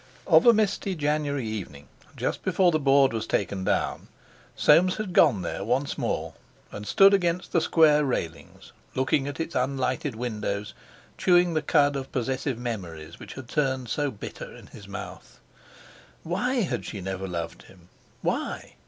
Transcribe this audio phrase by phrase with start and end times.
[0.25, 4.07] Of a misty January evening, just before the board was taken down,
[4.55, 6.33] Soames had gone there once more,
[6.71, 10.73] and stood against the Square railings, looking at its unlighted windows,
[11.19, 15.39] chewing the cud of possessive memories which had turned so bitter in the mouth.
[16.23, 17.89] Why had she never loved him?
[18.23, 18.77] Why?